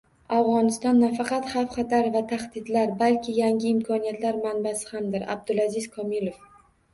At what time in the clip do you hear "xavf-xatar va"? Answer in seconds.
1.51-2.23